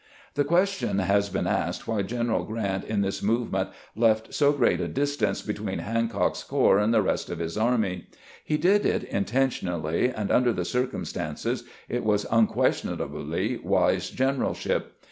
The 0.33 0.43
question 0.43 0.97
has 0.97 1.29
been 1.29 1.45
asked 1.45 1.87
why 1.87 2.01
Q 2.01 2.17
eneral 2.17 2.47
Grant 2.47 2.83
in 2.85 3.01
this 3.01 3.21
movement 3.21 3.69
left 3.95 4.33
so 4.33 4.51
great 4.51 4.81
a 4.81 4.87
distance 4.87 5.43
between 5.43 5.77
Han 5.77 6.09
cock's 6.09 6.41
corps 6.43 6.79
and 6.79 6.91
the 6.91 7.03
rest 7.03 7.29
of 7.29 7.37
his 7.37 7.55
army. 7.55 8.07
He 8.43 8.57
did 8.57 8.83
it 8.83 9.07
inten 9.11 9.49
tionally, 9.49 10.11
and 10.17 10.31
under 10.31 10.53
the 10.53 10.65
circumstances 10.65 11.65
it 11.87 12.03
was 12.03 12.25
unques 12.31 12.81
tionably 12.81 13.63
wise 13.63 14.09
generalship. 14.09 14.93